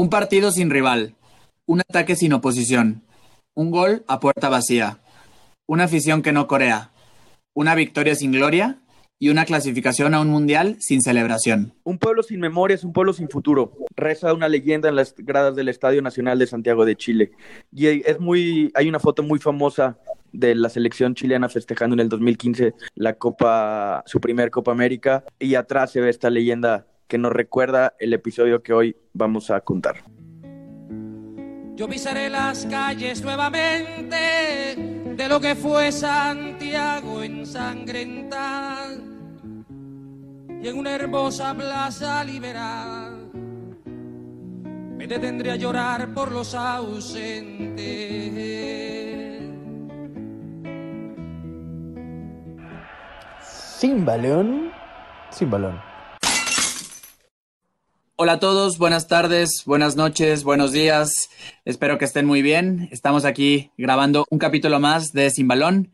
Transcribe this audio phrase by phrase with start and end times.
[0.00, 1.14] Un partido sin rival,
[1.66, 3.02] un ataque sin oposición,
[3.54, 5.00] un gol a puerta vacía,
[5.66, 6.90] una afición que no corea,
[7.52, 8.80] una victoria sin gloria
[9.18, 11.74] y una clasificación a un mundial sin celebración.
[11.84, 13.76] Un pueblo sin memoria es un pueblo sin futuro.
[13.94, 17.32] Reza una leyenda en las gradas del Estadio Nacional de Santiago de Chile.
[17.70, 19.98] Y es muy, hay una foto muy famosa
[20.32, 25.56] de la selección chilena festejando en el 2015 la Copa, su primer Copa América, y
[25.56, 30.04] atrás se ve esta leyenda que nos recuerda el episodio que hoy vamos a contar.
[31.74, 34.76] Yo pisaré las calles nuevamente
[35.16, 38.92] de lo que fue Santiago ensangrentada
[40.62, 43.28] y en una hermosa plaza liberal
[44.96, 47.80] me detendré a llorar por los ausentes.
[53.40, 54.70] Sin balón,
[55.30, 55.89] sin balón.
[58.22, 61.30] Hola a todos, buenas tardes, buenas noches, buenos días.
[61.64, 62.90] Espero que estén muy bien.
[62.92, 65.90] Estamos aquí grabando un capítulo más de Sin Balón.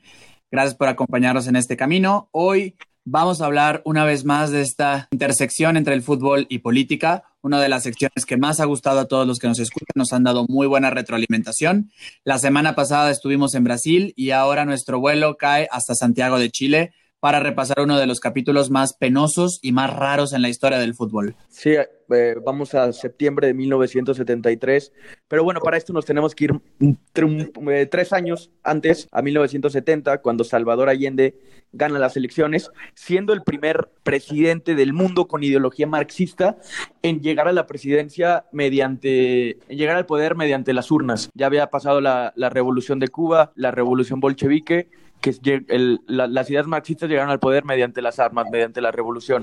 [0.51, 2.29] Gracias por acompañarnos en este camino.
[2.33, 2.75] Hoy
[3.05, 7.61] vamos a hablar una vez más de esta intersección entre el fútbol y política, una
[7.61, 9.93] de las secciones que más ha gustado a todos los que nos escuchan.
[9.95, 11.93] Nos han dado muy buena retroalimentación.
[12.25, 16.93] La semana pasada estuvimos en Brasil y ahora nuestro vuelo cae hasta Santiago de Chile
[17.27, 20.95] para repasar uno de los capítulos más penosos y más raros en la historia del
[20.95, 21.35] fútbol.
[21.49, 24.93] Sí, eh, vamos a septiembre de 1973,
[25.27, 30.45] pero bueno, para esto nos tenemos que ir eh, tres años antes, a 1970, cuando
[30.45, 31.35] Salvador Allende
[31.73, 36.59] gana las elecciones, siendo el primer presidente del mundo con ideología marxista
[37.03, 41.29] en llegar a la presidencia mediante, en llegar al poder mediante las urnas.
[41.35, 44.91] Ya había pasado la, la revolución de Cuba, la revolución bolchevique,
[45.27, 49.43] que las ideas marxistas llegaron al poder mediante las armas, mediante la revolución.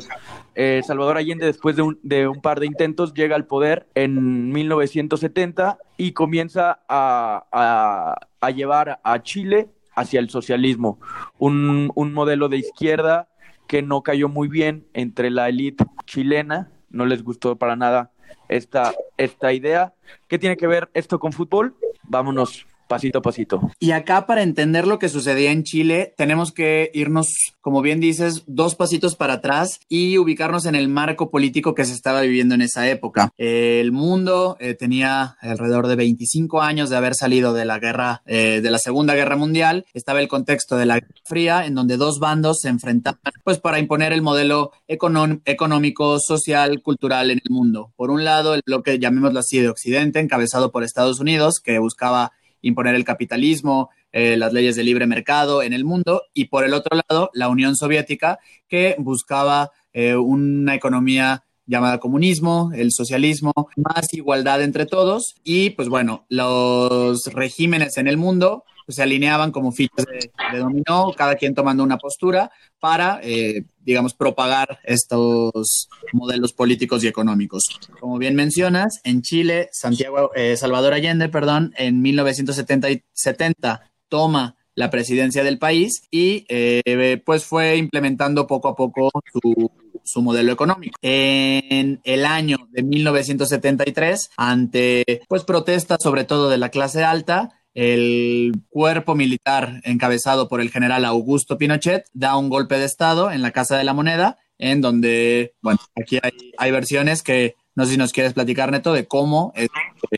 [0.55, 4.51] Eh, Salvador Allende, después de un, de un, par de intentos, llega al poder en
[4.51, 8.15] 1970 y comienza a,
[8.55, 10.99] llevar a Chile hacia el socialismo,
[11.37, 13.29] un, un modelo de izquierda
[13.67, 18.11] que no cayó muy bien entre la élite chilena, no les gustó para nada
[18.47, 19.93] esta, esta idea.
[20.27, 21.75] ¿Qué tiene que ver esto con fútbol?
[22.03, 23.71] Vámonos pasito a pasito.
[23.79, 27.27] Y acá para entender lo que sucedía en Chile, tenemos que irnos,
[27.61, 31.93] como bien dices, dos pasitos para atrás y ubicarnos en el marco político que se
[31.93, 33.31] estaba viviendo en esa época.
[33.37, 38.61] El mundo eh, tenía alrededor de 25 años de haber salido de la guerra, eh,
[38.61, 39.85] de la Segunda Guerra Mundial.
[39.93, 43.79] Estaba el contexto de la Guerra Fría, en donde dos bandos se enfrentaban, pues, para
[43.79, 47.91] imponer el modelo económico, social, cultural en el mundo.
[47.95, 52.31] Por un lado, el bloque, llamémoslo así, de Occidente, encabezado por Estados Unidos, que buscaba
[52.63, 56.73] imponer el capitalismo, eh, las leyes de libre mercado en el mundo, y por el
[56.73, 64.13] otro lado, la Unión Soviética, que buscaba eh, una economía llamada comunismo, el socialismo, más
[64.13, 69.71] igualdad entre todos, y pues bueno, los regímenes en el mundo pues, se alineaban como
[69.71, 77.03] fichas de, dominó, cada quien tomando una postura para, eh, digamos, propagar estos modelos políticos
[77.03, 77.63] y económicos.
[77.99, 85.43] Como bien mencionas, en Chile, Santiago, eh, Salvador Allende, perdón, en 1970 toma la presidencia
[85.43, 89.71] del país y eh, pues fue implementando poco a poco su,
[90.03, 90.97] su, modelo económico.
[91.01, 98.53] En el año de 1973, ante pues protestas sobre todo de la clase alta, el
[98.69, 103.51] cuerpo militar encabezado por el general Augusto Pinochet da un golpe de Estado en la
[103.51, 106.19] Casa de la Moneda, en donde, bueno, aquí
[106.57, 109.69] hay, versiones que no sé si nos quieres platicar, Neto, de cómo es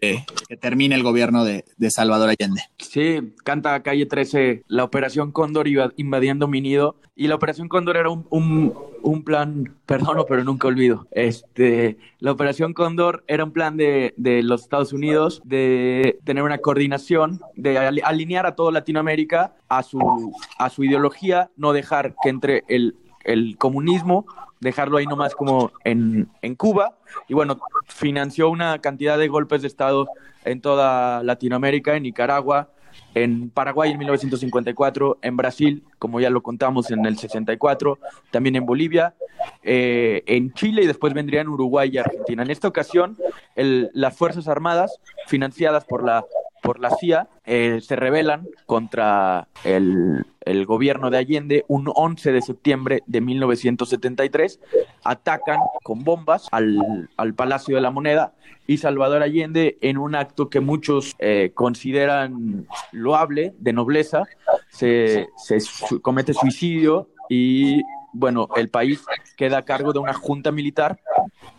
[0.02, 0.26] que,
[0.60, 2.62] termina el gobierno de, Salvador Allende.
[2.78, 6.98] Sí, canta Calle 13, la Operación Cóndor invadiendo mi nido.
[7.16, 8.74] Y la Operación Cóndor era un,
[9.24, 11.08] plan, perdono, pero nunca olvido.
[11.12, 16.58] Este, la Operación Cóndor era un plan de, de los Estados Unidos de tener una
[16.58, 22.64] coordinación, de alinear a toda Latinoamérica a su, a su ideología, no dejar que entre
[22.68, 24.26] el, el comunismo
[24.60, 26.98] dejarlo ahí nomás como en, en Cuba.
[27.28, 30.08] Y bueno, financió una cantidad de golpes de Estado
[30.44, 32.70] en toda Latinoamérica, en Nicaragua,
[33.16, 37.98] en Paraguay en 1954, en Brasil, como ya lo contamos, en el 64,
[38.30, 39.16] también en Bolivia,
[39.64, 42.44] eh, en Chile y después vendrían Uruguay y Argentina.
[42.44, 43.18] En esta ocasión,
[43.56, 46.26] el, las Fuerzas Armadas, financiadas por la
[46.66, 50.26] por la CIA eh, se rebelan contra el,
[50.66, 54.60] gobierno de Allende un 11 de septiembre de 1973,
[55.04, 58.34] atacan con bombas al, al Palacio de la Moneda
[58.68, 64.24] y Salvador Allende en un acto que muchos eh, consideran loable, de nobleza,
[64.70, 65.60] se, se
[66.02, 67.82] comete suicidio y
[68.16, 69.04] bueno, el país
[69.36, 71.00] queda a cargo de una junta militar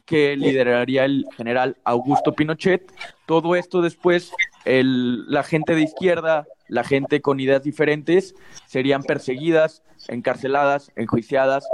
[0.06, 2.91] que lideraría el general Augusto Pinochet.
[3.26, 4.32] Todo esto después,
[4.64, 8.35] la gente de izquierda, la gente con ideas diferentes,
[8.67, 11.67] serían perseguidas, encarceladas, enjuiciadas,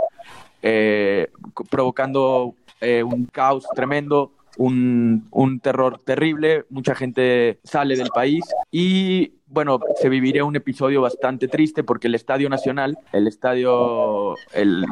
[0.62, 1.30] eh,
[1.70, 9.78] provocando eh, un caos tremendo, un, terror terrible, mucha gente sale del país y bueno,
[10.00, 14.84] se viviría un episodio bastante triste porque el Estadio Nacional, el estadio, el,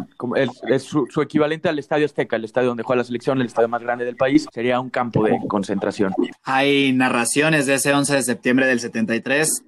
[0.69, 3.69] es su, su, equivalente al Estadio Azteca, el estadio donde juega la selección, el estadio
[3.69, 6.15] más grande del país, sería un campo de concentración.
[6.45, 9.65] Hay narraciones de ese 11 de septiembre del 73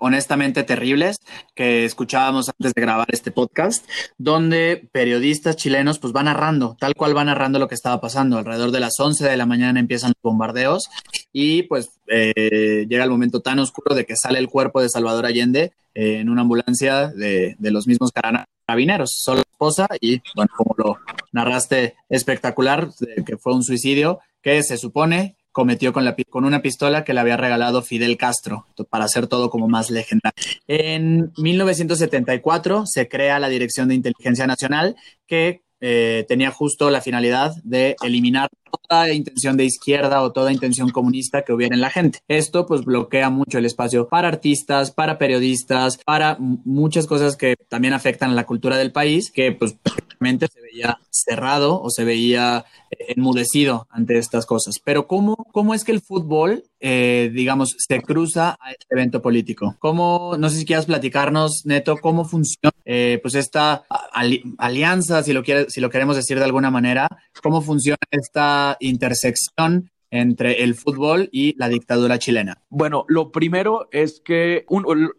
[0.00, 1.18] honestamente terribles
[1.54, 7.14] que escuchábamos antes de grabar este podcast, donde periodistas chilenos pues van narrando, tal cual
[7.14, 8.38] van narrando lo que estaba pasando.
[8.38, 10.90] Alrededor de las 11 de la mañana empiezan los bombardeos
[11.32, 15.26] y pues eh, llega el momento tan oscuro de que sale el cuerpo de Salvador
[15.26, 20.74] Allende eh, en una ambulancia de, de los mismos carabineros, solo esposa y bueno, como
[20.78, 20.98] lo
[21.32, 22.90] narraste espectacular,
[23.26, 27.82] que fue un suicidio que se supone cometió con, una pistola que le había regalado
[27.82, 30.32] Fidel Castro para hacer todo como más legendario.
[30.68, 34.94] En 1974 se crea la Dirección de Inteligencia Nacional
[35.26, 38.48] que eh, tenía justo la finalidad de eliminar
[38.88, 42.20] toda intención de izquierda o toda intención comunista que hubiera en la gente.
[42.28, 47.94] Esto pues bloquea mucho el espacio para artistas, para periodistas, para muchas cosas que también
[47.94, 49.76] afectan a la cultura del país, que pues
[50.20, 54.76] se veía cerrado o se veía eh, enmudecido ante estas cosas.
[54.84, 59.76] Pero ¿cómo, cómo es que el fútbol, eh, digamos, se cruza a este evento político?
[59.78, 65.32] ¿Cómo, no sé si quieras platicarnos, Neto, cómo funciona eh, pues esta ali alianza, si
[65.32, 67.08] lo, quiere, si lo queremos decir de alguna manera,
[67.42, 72.62] cómo funciona esta intersección entre el fútbol y la dictadura chilena?
[72.68, 74.66] Bueno, lo primero es que,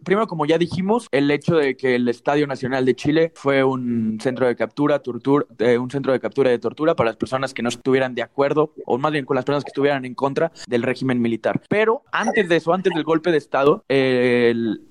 [0.03, 4.17] primero como ya dijimos, el hecho de que el Estadio Nacional de Chile fue un
[4.21, 7.53] centro de captura, tortura, eh, un centro de captura y de tortura para las personas
[7.53, 10.51] que no estuvieran de acuerdo, o más bien con las personas que estuvieran en contra
[10.67, 11.61] del régimen militar.
[11.69, 14.81] Pero antes de eso, antes del golpe de Estado, el,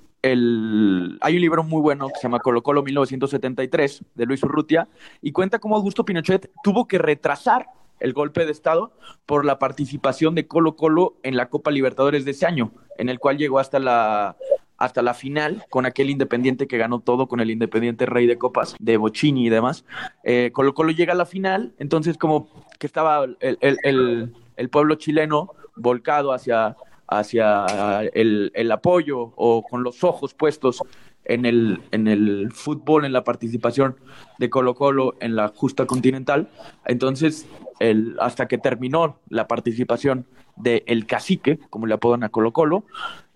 [1.21, 4.89] hay un libro muy bueno que se llama Colo Colo 1973 de Luis Urrutia
[5.23, 7.67] y cuenta cómo Augusto Pinochet tuvo que retrasar
[8.01, 8.93] el golpe de Estado
[9.27, 13.19] por la participación de Colo Colo en la Copa Libertadores de ese año, en el
[13.19, 14.37] cual llegó hasta la,
[14.77, 18.77] hasta la final con aquel Independiente que ganó todo, con el Independiente Rey de Copas,
[18.79, 19.85] de Bocini y demás.
[20.25, 22.49] Eh, Colo Colo llega a la final, entonces como
[22.79, 27.67] que estaba el, el, el, el pueblo chileno volcado hacia, hacia
[28.13, 30.83] el, el, apoyo o con los ojos puestos
[31.29, 33.97] en el, en el fútbol, en la participación
[34.39, 36.49] de Colo Colo en la justa continental.
[36.87, 37.47] Entonces,
[37.79, 40.27] el, hasta que terminó la participación
[40.57, 42.85] de El Cacique, como le apodan a Colo Colo,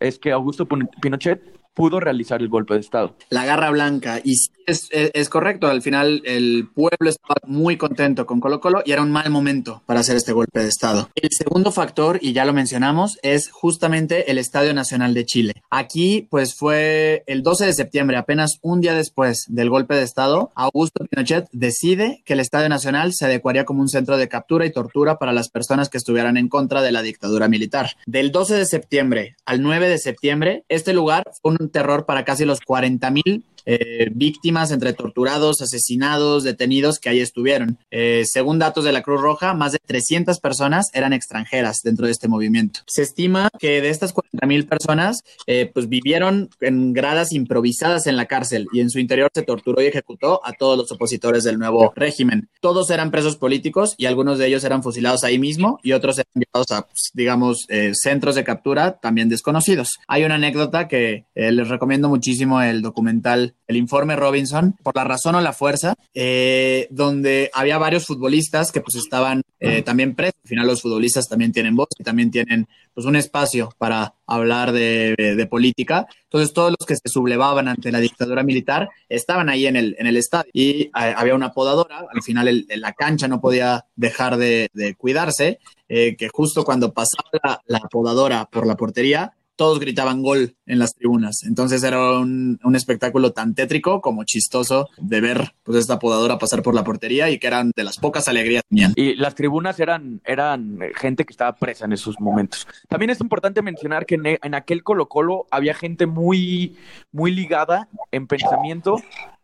[0.00, 0.66] es que Augusto
[1.00, 3.16] Pinochet pudo realizar el golpe de Estado.
[3.30, 4.20] La garra blanca.
[4.22, 4.32] Y
[4.66, 8.92] es, es, es, correcto, al final el pueblo estaba muy contento con Colo Colo y
[8.92, 11.08] era un mal momento para hacer este golpe de Estado.
[11.14, 15.54] El segundo factor, y ya lo mencionamos, es justamente el Estadio Nacional de Chile.
[15.70, 20.52] Aquí, pues fue el 12 de septiembre, apenas un día después del golpe de Estado,
[20.54, 24.72] Augusto Pinochet decide que el Estadio Nacional se adecuaría como un centro de captura y
[24.72, 27.90] tortura para las personas que estuvieran en contra de la dictadura militar.
[28.06, 32.44] Del 12 de septiembre al 9 de septiembre, este lugar fue un terror para casi
[32.44, 37.78] los 40 mil eh, víctimas entre torturados, asesinados, detenidos que ahí estuvieron.
[37.90, 42.12] Eh, según datos de la Cruz Roja, más de 300 personas eran extranjeras dentro de
[42.12, 42.80] este movimiento.
[42.86, 48.16] Se estima que de estas 40 mil personas, eh, pues vivieron en gradas improvisadas en
[48.16, 51.58] la cárcel y en su interior se torturó y ejecutó a todos los opositores del
[51.58, 52.48] nuevo régimen.
[52.60, 56.32] Todos eran presos políticos y algunos de ellos eran fusilados ahí mismo y otros eran
[56.34, 59.98] llevados a, pues, digamos, centros de captura también desconocidos.
[60.08, 65.34] Hay una anécdota que les recomiendo muchísimo el documental el informe Robinson, por la razón
[65.34, 70.34] o la fuerza, eh, donde había varios futbolistas que pues estaban eh, también presos.
[70.44, 74.72] Al final los futbolistas también tienen voz y también tienen pues un espacio para hablar
[74.72, 76.06] de, de, política.
[76.24, 80.06] Entonces todos los que se sublevaban ante la dictadura militar estaban ahí en el, en
[80.06, 84.36] el estadio y eh, había una podadora, al final el, la cancha no podía dejar
[84.36, 90.22] de, de cuidarse, que justo cuando pasaba la, la podadora por la portería, todos gritaban
[90.22, 91.42] gol en las tribunas.
[91.44, 96.62] Entonces era un, un, espectáculo tan tétrico como chistoso de ver pues esta podadora pasar
[96.62, 98.92] por la portería y que eran de las pocas alegrías que tenían.
[98.96, 102.66] Y las tribunas eran, eran gente que estaba presa en esos momentos.
[102.88, 106.76] También es importante mencionar que en, en aquel Colo Colo había gente muy,
[107.12, 108.96] muy ligada en pensamiento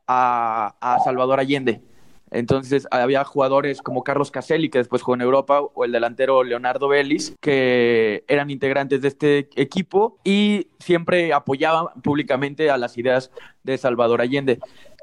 [0.06, 1.82] a, a Salvador Allende.
[2.30, 6.88] Entonces había jugadores como Carlos Caselli, que después jugó en Europa, o el delantero Leonardo
[6.88, 13.30] Vélez, que eran integrantes de este equipo y siempre apoyaban públicamente a las ideas
[13.62, 14.58] de Salvador Allende.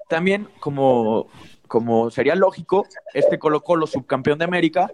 [0.08, 1.28] También, como
[1.68, 4.92] como sería lógico, este Colo Colo subcampeón de América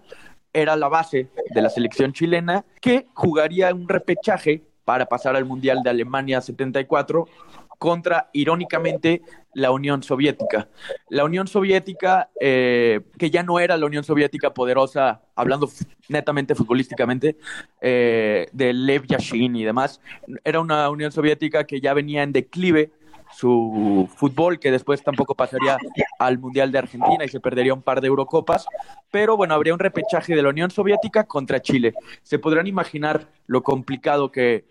[0.52, 5.82] era la base de la selección chilena que jugaría un repechaje para pasar al Mundial
[5.82, 7.26] de Alemania 74
[7.82, 9.22] contra, irónicamente,
[9.54, 10.68] la Unión Soviética.
[11.08, 15.68] La Unión Soviética, eh, que ya no era la Unión Soviética poderosa, hablando
[16.08, 17.38] netamente futbolísticamente,
[17.80, 20.00] eh, de Lev Yashin y demás,
[20.44, 22.92] era una Unión Soviética que ya venía en declive
[23.34, 25.76] su fútbol, que después tampoco pasaría
[26.20, 28.64] al Mundial de Argentina y se perdería un par de Eurocopas.
[29.10, 31.94] Pero bueno, habría un repechaje de la Unión Soviética contra Chile.
[32.22, 34.66] Se podrán imaginar lo complicado que,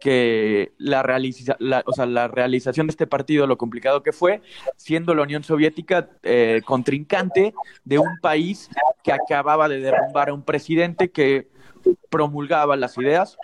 [0.00, 4.42] que la, realiza, o sea, la realización de este partido, lo complicado que fue,
[4.76, 7.54] siendo la Unión Soviética eh, contrincante
[7.84, 8.70] de un país
[9.02, 11.48] que acababa de derrumbar a un presidente que
[12.10, 13.36] promulgaba las ideas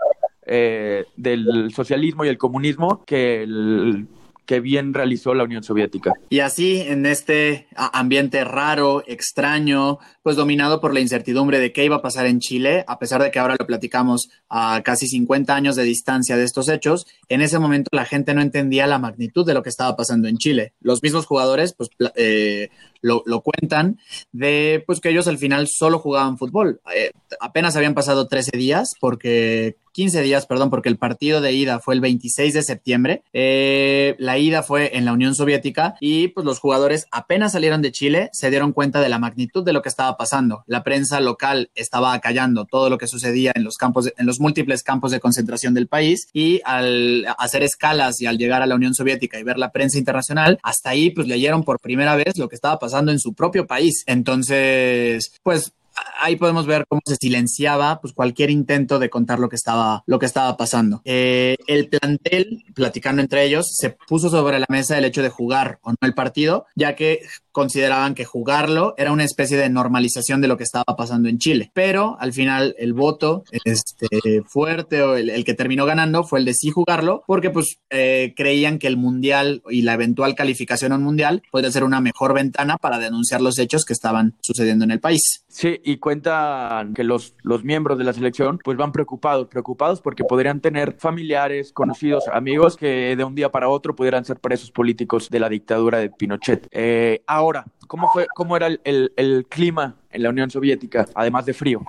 [0.46, 4.08] eh, del socialismo y el comunismo que el
[4.46, 6.12] que bien realizó la Unión Soviética.
[6.30, 11.96] Y así, en este ambiente raro, extraño, pues dominado por la incertidumbre de qué iba
[11.96, 15.76] a pasar en Chile, a pesar de que ahora lo platicamos a casi 50 años
[15.76, 19.54] de distancia de estos hechos, en ese momento la gente no entendía la magnitud de
[19.54, 20.72] lo que estaba pasando en Chile.
[20.80, 22.68] Los mismos jugadores, pues, eh,
[23.00, 23.98] lo, cuentan,
[24.32, 26.80] de pues que ellos al final solo jugaban fútbol.
[26.94, 31.78] Eh, apenas habían pasado 13 días, porque 15 días, perdón, porque el partido de ida
[31.80, 33.22] fue el 26 de septiembre.
[33.32, 37.92] Eh, la ida fue en la Unión Soviética y pues los jugadores apenas salieron de
[37.92, 40.64] Chile se dieron cuenta de la magnitud de lo que estaba pasando.
[40.66, 44.82] La prensa local estaba acallando todo lo que sucedía en los campos, en los múltiples
[44.82, 48.94] campos de concentración del país y al hacer escalas y al llegar a la Unión
[48.94, 52.54] Soviética y ver la prensa internacional, hasta ahí pues leyeron por primera vez lo que
[52.54, 54.04] estaba pasando en su propio país.
[54.06, 55.72] Entonces, pues
[56.20, 60.18] ahí podemos ver cómo se silenciaba pues cualquier intento de contar lo que estaba lo
[60.18, 61.02] que estaba pasando.
[61.04, 65.78] Eh, el plantel platicando entre ellos se puso sobre la mesa el hecho de jugar
[65.82, 67.20] o no el partido ya que
[67.52, 71.70] consideraban que jugarlo era una especie de normalización de lo que estaba pasando en Chile
[71.74, 76.54] pero al final el voto este, fuerte o el, que terminó ganando fue el de
[76.54, 81.02] sí jugarlo porque pues eh, creían que el mundial y la eventual calificación a un
[81.02, 85.00] mundial podría ser una mejor ventana para denunciar los hechos que estaban sucediendo en el
[85.00, 90.00] país sí y cuentan que los, los miembros de la selección pues van preocupados, preocupados
[90.00, 94.70] porque podrían tener familiares, conocidos, amigos que de un día para otro pudieran ser presos
[94.70, 96.68] políticos de la dictadura de Pinochet.
[96.70, 97.41] Eh, ahora,
[97.86, 101.82] ¿cómo, fue, ¿cómo era el, el, clima en la Unión Soviética, además de frío?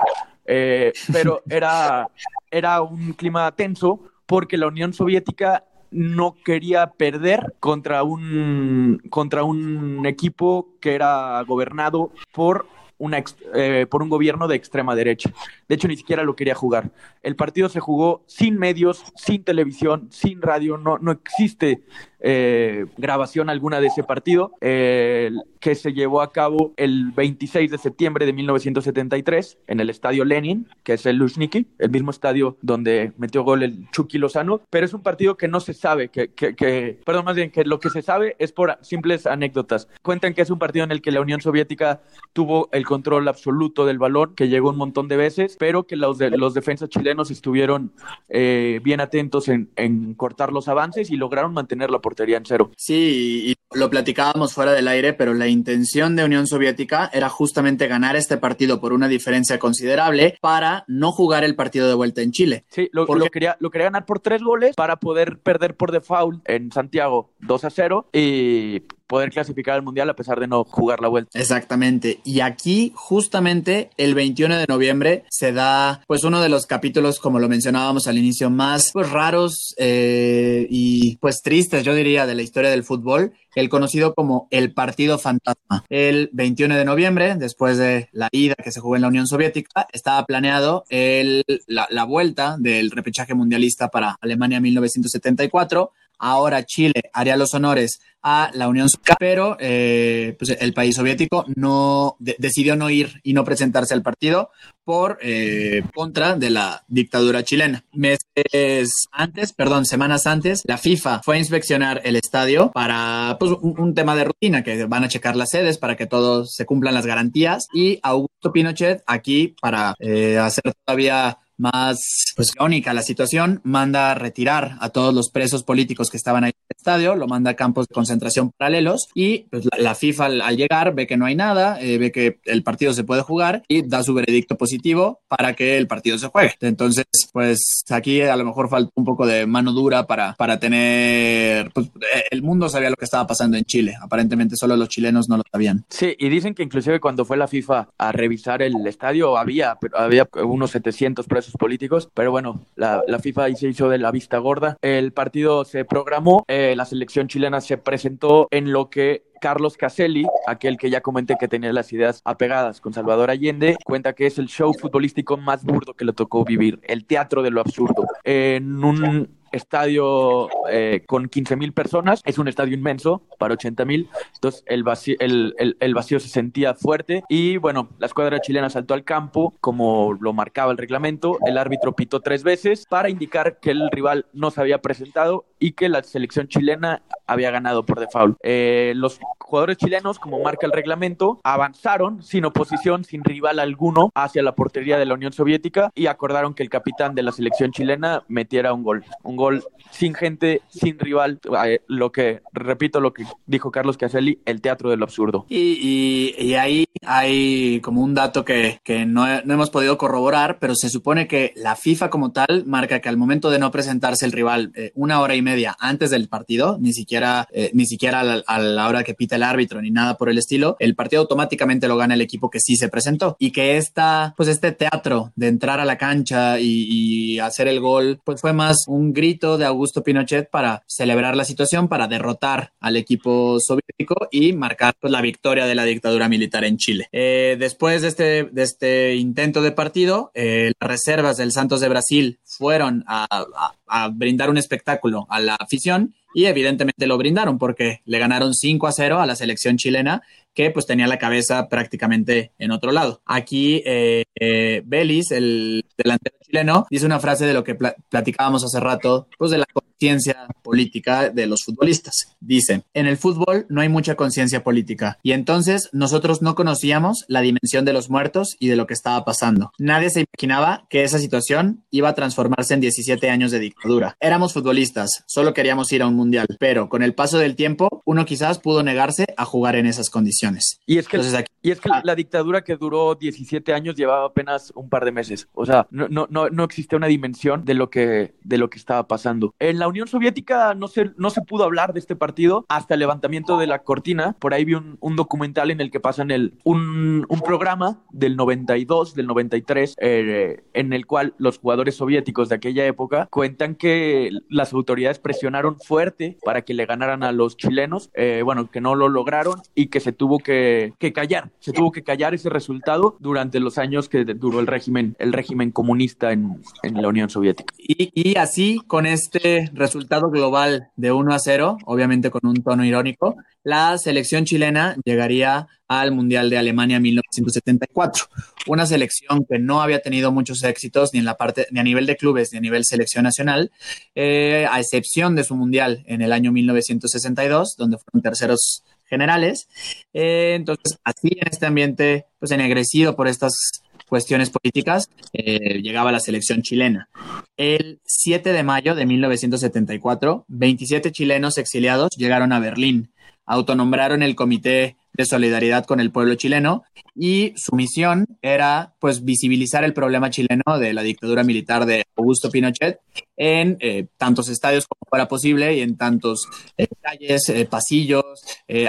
[0.46, 2.08] Eh, pero era,
[2.52, 10.06] era un clima tenso porque la Unión Soviética no quería perder contra un, contra un
[10.06, 12.66] equipo que era gobernado por
[12.98, 13.22] una
[13.54, 15.32] eh, por un gobierno de extrema derecha.
[15.68, 16.92] De hecho, ni siquiera lo quería jugar.
[17.22, 21.84] El partido se jugó sin medios, sin televisión, sin radio, no, no existe
[22.24, 28.26] eh, grabación alguna de ese partido, que se llevó a cabo el 26 de septiembre
[28.26, 33.44] de 1973 en el estadio Lenin, que es el Luzhniki, el mismo estadio donde metió
[33.44, 37.36] gol el Chucky Lozano, pero es un partido que no se sabe, que, perdón, más
[37.36, 39.88] bien que lo que se sabe es por simples anécdotas.
[40.02, 42.02] Cuentan que es un partido en el que la Unión Soviética
[42.34, 46.18] tuvo el control absoluto del balón, que llegó un montón de veces, pero que los
[46.54, 47.92] defensas chilenos estuvieron
[48.30, 52.00] eh, bien atentos en, en cortar los avances y lograron mantener la
[52.46, 52.72] cero.
[52.78, 57.88] Sí, y lo platicábamos fuera del aire, pero la intención de Unión Soviética era justamente
[57.88, 62.32] ganar este partido por una diferencia considerable para no jugar el partido de vuelta en
[62.32, 62.66] Chile.
[62.70, 66.72] Sí, lo, quería, lo quería ganar por tres goles para poder perder por default en
[66.72, 71.08] Santiago 2 a 0 y poder clasificar al Mundial a pesar de no jugar la
[71.08, 71.38] vuelta.
[71.38, 72.20] Exactamente.
[72.24, 77.38] Y aquí, justamente, el 21 de noviembre se da, pues, uno de los capítulos, como
[77.38, 82.42] lo mencionábamos al inicio, más pues, raros eh, y pues tristes, yo diría, de la
[82.42, 85.86] historia del fútbol, el conocido como el partido fantasma.
[85.90, 89.86] El 21 de noviembre, después de la ida que se jugó en la Unión Soviética,
[89.94, 95.92] estaba planeado el, la, la vuelta del repechaje mundialista para Alemania 1974
[96.26, 101.44] Ahora Chile haría los honores a la Unión Soviética, pero eh, pues el país soviético
[101.58, 104.50] no decidió no ir y no presentarse al partido
[104.86, 107.84] por eh, contra de la dictadura chilena.
[107.92, 113.94] Meses antes, perdón, semanas antes, la FIFA fue a inspeccionar el estadio para pues, un,
[113.94, 117.06] tema de rutina, que van a checar las sedes para que todos se cumplan las
[117.06, 122.52] garantías y Augusto Pinochet aquí para eh, hacer todavía más pues
[122.94, 126.52] la situación, manda a retirar a todos los presos políticos que estaban ahí
[126.84, 131.08] estadio, lo manda a campos de concentración paralelos y pues, la, FIFA al, llegar ve
[131.08, 134.14] que no hay nada, eh, ve que el partido se puede jugar y da su
[134.14, 136.56] veredicto positivo para que el partido se juegue.
[136.60, 141.72] Entonces, pues aquí a lo mejor falta un poco de mano dura para, para tener,
[141.72, 141.90] pues
[142.30, 145.44] el mundo sabía lo que estaba pasando en Chile, aparentemente solo los chilenos no lo
[145.50, 145.86] sabían.
[145.90, 150.28] Sí, y dicen que inclusive cuando fue la FIFA a revisar el estadio había, había
[150.44, 154.38] unos 700 presos políticos, pero bueno, la, la FIFA ahí se hizo de la vista
[154.38, 154.78] gorda.
[154.82, 160.26] El partido se programó, eh, la selección chilena se presentó en lo que Carlos Caselli,
[160.48, 164.40] aquel que ya comenté que tenía las ideas apegadas con Salvador Allende, cuenta que es
[164.40, 168.06] el show futbolístico más burdo que le tocó vivir, el teatro de lo absurdo.
[168.24, 174.10] En un estadio eh, con 15 mil personas, es un estadio inmenso para 80 mil,
[174.34, 178.94] entonces el vacío, el, el, vacío se sentía fuerte y bueno, la escuadra chilena saltó
[178.94, 183.72] al campo como lo marcaba el reglamento, el árbitro pitó tres veces para indicar que
[183.72, 188.38] el rival no se había presentado y que la selección chilena había ganado por default.
[188.44, 194.44] Eh, los jugadores chilenos, como marca el reglamento, avanzaron sin oposición, sin rival alguno, hacia
[194.44, 198.24] la portería de la Unión Soviética y acordaron que el capitán de la selección chilena
[198.28, 199.06] metiera un gol.
[199.24, 204.42] Un gol sin gente, sin rival, eh, lo que, repito lo que dijo Carlos Caselli,
[204.46, 205.46] el teatro del absurdo.
[205.48, 210.76] Y, y, ahí hay como un dato que, que no, no, hemos podido corroborar, pero
[210.76, 214.34] se supone que la FIFA como tal marca que al momento de no presentarse el
[214.34, 218.60] rival eh, una hora y media antes del partido, ni siquiera, eh, ni siquiera a
[218.60, 221.98] la, hora que pita el árbitro ni nada por el estilo, el partido automáticamente lo
[221.98, 225.80] gana el equipo que sí se presentó y que esta, pues este teatro de entrar
[225.80, 230.04] a la cancha y, y hacer el gol, pues fue más un grito de Augusto
[230.04, 235.66] Pinochet para celebrar la situación, para derrotar al equipo soviético y marcar pues, la victoria
[235.66, 237.08] de la dictadura militar en Chile.
[237.12, 241.90] Eh, después de este, de este intento de partido, eh, las reservas del Santos de
[241.90, 243.74] Brasil fueron a, a
[244.12, 248.92] brindar un espectáculo a la afición y evidentemente lo brindaron porque le ganaron 5 a
[248.92, 250.24] 0 a la selección chilena
[250.54, 253.22] que pues tenía la cabeza prácticamente en otro lado.
[253.26, 258.80] Aquí eh, eh Belis, el delantero chileno, dice una frase de lo que platicábamos hace
[258.80, 259.66] rato, pues de la
[260.04, 262.36] conciencia política de los futbolistas.
[262.42, 267.40] Dice, en el fútbol no hay mucha conciencia política y entonces nosotros no conocíamos la
[267.40, 269.72] dimensión de los muertos y de lo que estaba pasando.
[269.78, 274.18] Nadie se imaginaba que esa situación iba a transformarse en 17 años de dictadura.
[274.20, 278.26] Éramos futbolistas, solo queríamos ir a un mundial, pero con el paso del tiempo uno
[278.26, 280.82] quizás pudo negarse a jugar en esas condiciones.
[280.86, 281.18] Y es que,
[281.62, 282.02] y es que ah.
[282.04, 285.48] la dictadura que duró 17 años llevaba apenas un par de meses.
[285.54, 288.78] O sea, no, no, no, no existe una dimensión de lo que, de lo que
[288.78, 289.54] estaba pasando.
[289.60, 293.00] En la Unión Soviética no se, no se pudo hablar de este partido hasta el
[293.00, 294.36] levantamiento de la cortina.
[294.40, 299.14] Por ahí vi un, documental en el que pasan el, un, un programa del 92,
[299.14, 304.74] del 93, eh, en el cual los jugadores soviéticos de aquella época cuentan que las
[304.74, 309.10] autoridades presionaron fuerte para que le ganaran a los chilenos, eh, bueno, que no lo
[309.10, 313.60] lograron y que se tuvo que, que, callar, se tuvo que callar ese resultado durante
[313.60, 317.72] los años que duró el régimen, el régimen comunista en, en la Unión Soviética.
[317.78, 322.86] Y, y, así, con este resultado global de 1 a 0, obviamente con un tono
[322.86, 328.26] irónico, la selección chilena llegaría al Mundial de Alemania 1974.
[328.68, 332.06] Una selección que no había tenido muchos éxitos ni en la parte, ni a nivel
[332.06, 333.72] de clubes, ni a nivel selección nacional,
[334.16, 339.68] eh, a excepción de su Mundial en el año 1962, donde fueron terceros generales.
[340.14, 343.83] Eh, entonces, así en este ambiente, pues ennegrecido por estas
[344.14, 347.10] cuestiones políticas, eh, llegaba la selección chilena.
[347.58, 353.10] El 7 de mayo de 1974, 27 chilenos exiliados llegaron a Berlín
[353.46, 356.84] autonombraron el Comité de Solidaridad con el Pueblo Chileno
[357.16, 362.50] y su misión era pues visibilizar el problema chileno de la dictadura militar de Augusto
[362.50, 363.00] Pinochet
[363.38, 366.48] en eh, tantos estadios como fuera posible y en tantos
[366.78, 368.24] eh, calles, eh, pasillos,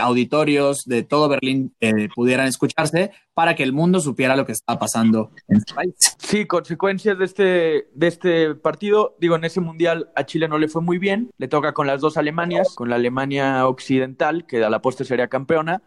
[0.00, 1.74] auditorios de todo Berlín
[2.14, 5.94] pudieran escucharse para que el mundo supiera lo que estaba pasando en su país.
[6.18, 10.68] Sí, consecuencias de este, de este partido, digo, en ese mundial a Chile no le
[10.68, 14.70] fue muy bien, le toca con las dos Alemanias, con la Alemania occidental, que a
[14.70, 15.82] la postre sería campeona,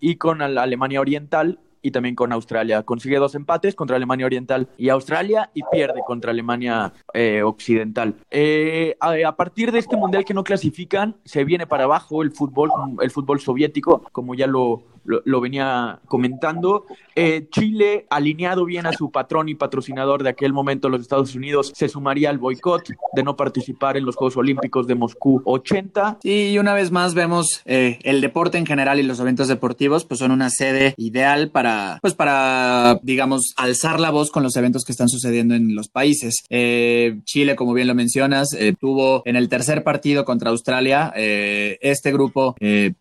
[0.00, 1.51] y con la Alemania oriental,
[1.82, 2.82] y también con Australia.
[2.84, 8.16] Consigue dos empates contra Alemania Oriental y Australia y pierde contra Alemania eh, Occidental.
[8.30, 12.70] Eh, a, partir de este mundial que no clasifican, se viene para abajo el fútbol,
[13.00, 16.86] el fútbol soviético, como ya lo, lo, venía comentando.
[17.14, 21.72] Eh, Chile, alineado bien a su patrón y patrocinador de aquel momento, los Estados Unidos,
[21.74, 26.18] se sumaría al boicot de no participar en los Juegos Olímpicos de Moscú 80.
[26.22, 30.20] y una vez más vemos eh, el deporte en general y los eventos deportivos, pues
[30.20, 34.92] son una sede ideal para, pues para, digamos, alzar la voz con los eventos que
[34.92, 36.44] están sucediendo en los países.
[36.48, 38.48] Eh, Chile, como bien lo mencionas,
[38.80, 42.54] tuvo en el tercer partido contra Australia, este grupo,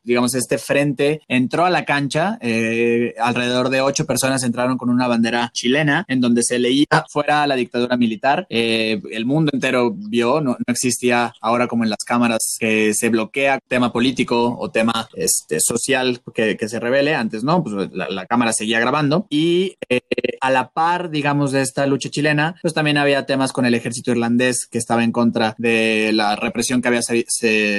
[0.04, 5.10] digamos, este frente entró a la cancha, eh, alrededor de ocho personas entraron con una
[5.10, 8.48] bandera chilena en donde se leía fuera la dictadura militar.
[8.50, 13.60] Eh, el mundo entero vio, no, existía ahora como en las cámaras que se bloquea
[13.68, 17.14] tema político o tema este, social que, se revele.
[17.14, 19.28] Antes no, pues la, cámara seguía grabando.
[19.30, 20.00] Y eh,
[20.40, 24.12] a la par, digamos, de esta lucha chilena, pues también había temas con el ejército
[24.12, 27.02] irlandés que estaba en contra de la represión que había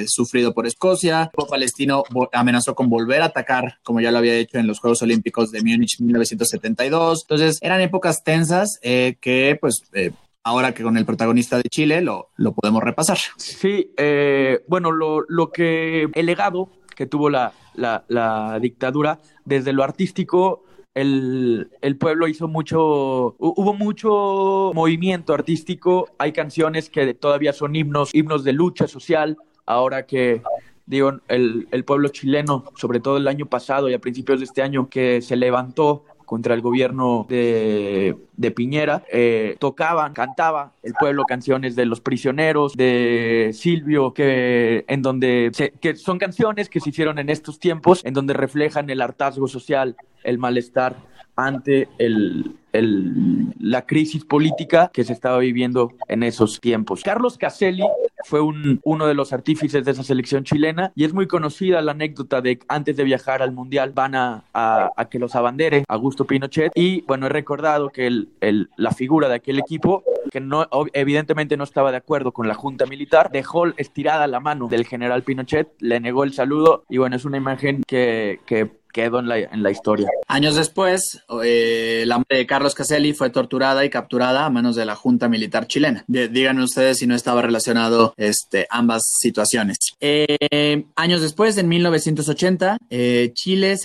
[0.07, 1.31] sufrido por Escocia.
[1.35, 5.03] El palestino amenazó con volver a atacar, como ya lo había hecho en los Juegos
[5.03, 7.23] Olímpicos de Múnich 1972.
[7.23, 10.13] Entonces, eran épocas tensas eh, que, pues, eh,
[10.43, 13.19] ahora que con el protagonista de Chile lo, lo podemos repasar.
[13.37, 19.73] Sí, eh, bueno, lo, lo, que el legado que tuvo la, la, la dictadura desde
[19.73, 27.53] lo artístico el, el, pueblo hizo mucho, hubo mucho movimiento artístico, hay canciones que todavía
[27.53, 30.43] son himnos, himnos de lucha social, ahora que
[30.87, 34.63] digo, el, el pueblo chileno, sobre todo el año pasado y a principios de este
[34.63, 41.25] año, que se levantó contra el gobierno de, de Piñera, eh, tocaban, cantaba el pueblo
[41.25, 47.19] canciones de los prisioneros, de Silvio, que en donde que son canciones que se hicieron
[47.19, 50.97] en estos tiempos, en donde reflejan el hartazgo social, el malestar
[51.37, 57.03] ante el, la crisis política que se estaba viviendo en esos tiempos.
[57.03, 57.85] Carlos Caselli
[58.25, 61.93] fue un, uno de los artífices de esa selección chilena y es muy conocida la
[61.93, 66.27] anécdota de que antes de viajar al Mundial van a, a, que los abandere Augusto
[66.27, 70.67] Pinochet y bueno, he recordado que el, el, la figura de aquel equipo que no,
[70.93, 75.25] evidentemente no estaba de acuerdo con la junta militar, dejó estirada la mano del general
[75.25, 79.71] Pinochet, le negó el saludo y bueno, es una imagen que, que quedó en la,
[79.71, 80.09] historia.
[80.29, 84.85] Años después, eh, la madre de Carlos Caselli fue torturada y capturada a manos de
[84.85, 86.05] la Junta Militar chilena.
[86.07, 89.79] díganme ustedes si no estaba relacionado este, ambas situaciones.
[90.01, 93.77] Eh, años después, en 1980, eh, Chile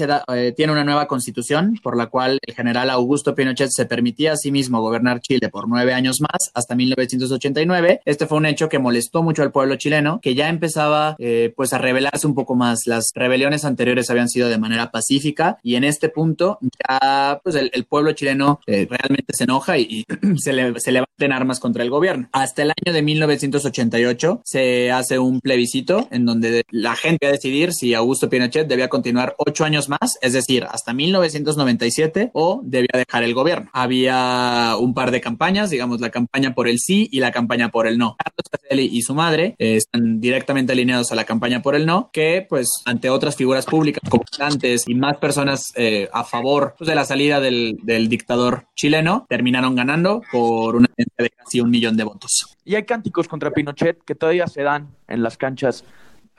[0.55, 4.51] tiene una nueva constitución por la cual el general Augusto Pinochet se permitía a sí
[4.51, 8.01] mismo gobernar Chile por nueve años más hasta 1989.
[8.03, 11.15] Este fue un hecho que molestó mucho al pueblo chileno, que ya empezaba
[11.55, 12.85] pues a rebelarse un poco más.
[12.85, 17.85] Las rebeliones anteriores habían sido de manera pacífica y en este punto ya pues el,
[17.85, 20.03] pueblo chileno eh, realmente se enoja y,
[20.37, 20.91] se, le, se
[21.31, 22.29] armas contra el gobierno.
[22.31, 27.33] Hasta el año de 1988 se hace un plebiscito en donde la gente va a
[27.33, 32.89] decidir si Augusto Pinochet debía continuar ocho años más, es decir, hasta 1997 o debía
[32.93, 33.69] dejar el gobierno.
[33.73, 37.87] Había un par de campañas, digamos la campaña por el sí y la campaña por
[37.87, 38.15] el no.
[38.17, 42.09] Carlos Caselli y su madre eh, están directamente alineados a la campaña por el no,
[42.11, 46.87] que pues ante otras figuras públicas como antes y más personas eh, a favor pues,
[46.87, 47.77] de la salida del,
[48.09, 52.57] dictador chileno terminaron ganando por una de casi un millón de votos.
[52.63, 55.83] Y hay cánticos contra Pinochet que todavía se dan en las canchas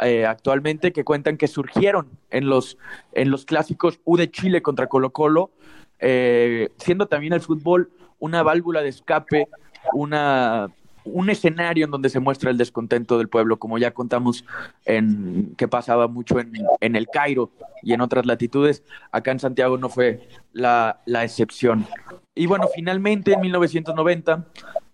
[0.01, 2.79] eh, actualmente que cuentan que surgieron en los,
[3.13, 5.51] en los clásicos U de Chile contra Colo Colo,
[5.99, 9.49] eh, siendo también el fútbol una válvula de escape,
[9.93, 10.69] una
[11.13, 14.45] un escenario en donde se muestra el descontento del pueblo, como ya contamos
[14.85, 17.51] en que pasaba mucho en, en el Cairo
[17.83, 21.87] y en otras latitudes, acá en Santiago no fue la, excepción.
[22.35, 24.47] Y bueno, finalmente en 1990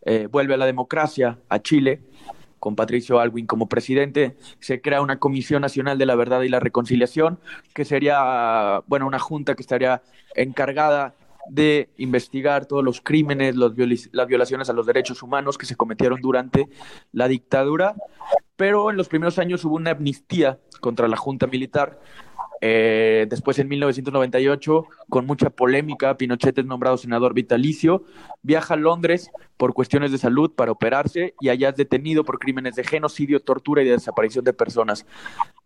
[0.06, 2.00] eh, vuelve a la democracia a Chile,
[2.58, 6.60] con Patricio Alwin como presidente, se crea una Comisión Nacional de la Verdad y la
[6.60, 7.38] Reconciliación,
[7.74, 10.00] que sería, bueno, una junta que estaría
[10.34, 11.14] encargada
[11.48, 16.68] de investigar todos los crímenes, las violaciones a los derechos humanos que se cometieron durante
[17.12, 17.94] la dictadura,
[18.56, 22.00] pero en los primeros años hubo una amnistía contra la Junta Militar.
[22.60, 28.04] Eh, después, en 1998, con mucha polémica, Pinochet es nombrado senador vitalicio,
[28.42, 32.74] viaja a Londres por cuestiones de salud para operarse y allá es detenido por crímenes
[32.74, 35.06] de genocidio, tortura y de desaparición de personas.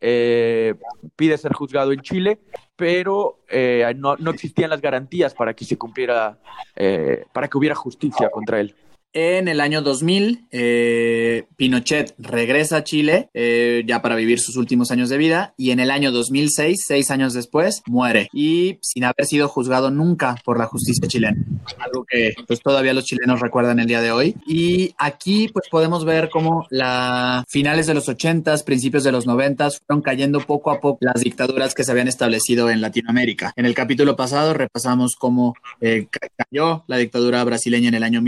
[0.00, 0.74] Eh,
[1.16, 2.38] pide ser juzgado en Chile
[2.78, 6.38] pero eh, no, existían las garantías para que se cumpliera,
[6.76, 8.72] eh, para que hubiera justicia contra él.
[9.20, 14.92] En el año 2000, eh, Pinochet regresa a Chile eh, ya para vivir sus últimos
[14.92, 19.26] años de vida y en el año 2006, seis años después, muere y sin haber
[19.26, 21.36] sido juzgado nunca por la justicia chilena.
[21.80, 24.36] Algo que pues todavía los chilenos recuerdan el día de hoy.
[24.46, 29.70] Y aquí pues podemos ver cómo la finales de los 80s, principios de los 90
[29.84, 33.52] fueron cayendo poco a poco las dictaduras que se habían establecido en Latinoamérica.
[33.56, 38.22] En el capítulo pasado repasamos cómo eh, cayó la dictadura brasileña en el año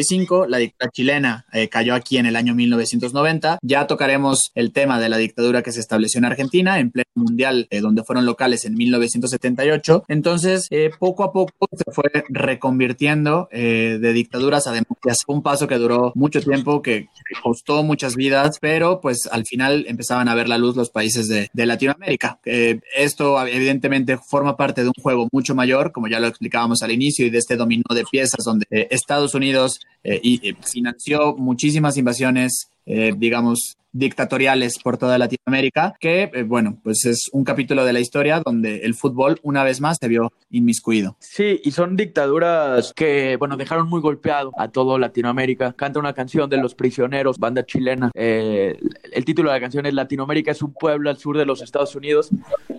[0.00, 3.58] 1985, la dictadura chilena eh, cayó aquí en el año 1990.
[3.62, 7.66] Ya tocaremos el tema de la dictadura que se estableció en Argentina en pleno mundial,
[7.70, 10.04] eh, donde fueron locales en 1978.
[10.08, 15.24] Entonces, poco a poco se fue reconvirtiendo de dictaduras a democracias.
[15.26, 17.08] Un paso que duró mucho tiempo, que,
[17.42, 21.48] costó muchas vidas, pero pues al final empezaban a ver la luz los países de,
[21.52, 22.38] de Latinoamérica.
[22.44, 27.26] esto evidentemente forma parte de un juego mucho mayor, como ya lo explicábamos al inicio,
[27.26, 32.70] y de este dominó de piezas donde eh, Estados Unidos eh, y, financió muchísimas invasiones,
[32.86, 38.00] eh, digamos, dictatoriales por toda Latinoamérica, que, eh, bueno, pues es un capítulo de la
[38.00, 41.16] historia donde el fútbol una vez más se vio inmiscuido.
[41.18, 45.72] Sí, y son dictaduras que, bueno, dejaron muy golpeado a todo Latinoamérica.
[45.72, 48.10] Canta una canción de Los Prisioneros, banda chilena.
[48.14, 48.78] Eh,
[49.12, 51.94] el título de la canción es Latinoamérica es un pueblo al sur de los Estados
[51.96, 52.30] Unidos.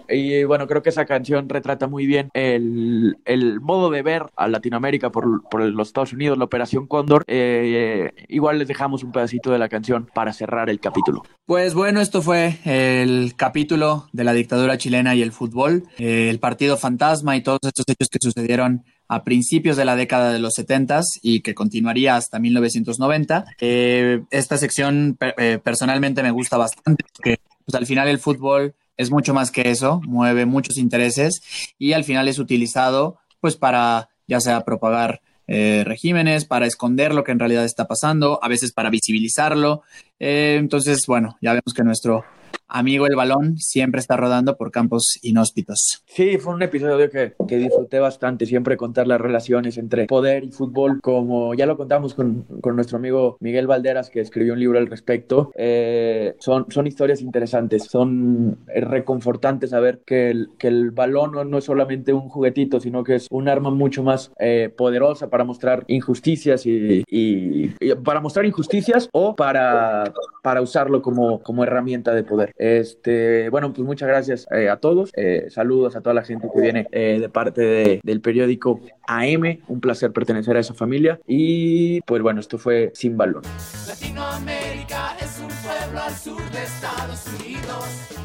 [0.10, 4.47] Y bueno, creo que esa canción retrata muy bien el, el modo de ver a
[4.47, 7.24] Latinoamérica por, por los Estados Unidos, la Operación Cóndor.
[7.28, 11.00] Eh, igual les dejamos un pedacito de la canción para cerrar el capítulo.
[11.45, 16.39] Pues bueno, esto fue el capítulo de la dictadura chilena y el fútbol, eh, el
[16.39, 20.53] partido fantasma y todos estos hechos que sucedieron a principios de la década de los
[20.53, 23.45] 70 y que continuaría hasta 1990.
[23.59, 29.11] Eh, esta sección eh, personalmente me gusta bastante porque pues, al final el fútbol es
[29.11, 31.41] mucho más que eso, mueve muchos intereses
[31.77, 35.21] y al final es utilizado pues para ya sea propagar
[35.53, 39.83] eh, regímenes, para esconder lo que en realidad está pasando, a veces para visibilizarlo.
[40.17, 42.23] Eh, entonces, bueno, ya vemos que nuestro
[42.71, 46.03] amigo el balón siempre está rodando por campos inhóspitos.
[46.07, 50.51] Sí, fue un episodio que, que, disfruté bastante, siempre contar las relaciones entre poder y
[50.51, 54.79] fútbol, como ya lo contamos con, con nuestro amigo Miguel Valderas, que escribió un libro
[54.79, 55.51] al respecto.
[55.55, 61.57] Eh, son, son historias interesantes, son reconfortantes saber que el, que el balón no, no,
[61.57, 65.84] es solamente un juguetito, sino que es un arma mucho más eh, poderosa para mostrar
[65.88, 72.23] injusticias y, y, y, para mostrar injusticias o para, para usarlo como, como herramienta de
[72.23, 72.53] poder.
[72.62, 75.10] Este, bueno, pues muchas gracias eh, a todos.
[75.15, 79.62] Eh, saludos a toda la gente que viene eh, de parte de, del periódico AM.
[79.67, 81.19] Un placer pertenecer a esa familia.
[81.26, 83.41] Y pues bueno, esto fue Sin Balón.
[83.88, 88.20] Latinoamérica es un pueblo al sur de Estados Unidos.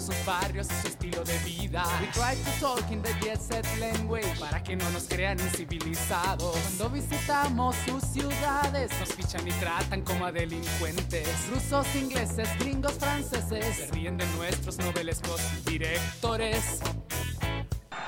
[0.00, 1.84] Sus barrios y su estilo de vida.
[2.00, 6.56] We try to talk in the jet set language para que no nos crean incivilizados.
[6.56, 11.28] Cuando visitamos sus ciudades, nos fichan y tratan como a delincuentes.
[11.50, 16.80] Rusos, ingleses, gringos, franceses, se ríen de nuestros novelescos directores.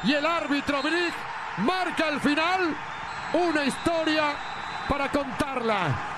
[0.04, 1.14] Y el árbitro Brick
[1.58, 2.76] marca al final
[3.32, 4.34] una historia
[4.88, 6.15] para contarla.